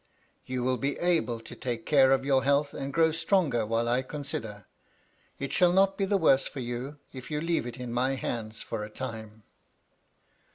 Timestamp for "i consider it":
3.87-5.53